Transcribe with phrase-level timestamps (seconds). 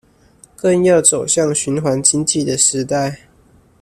[0.55, 3.27] 更要走向循環經濟的時代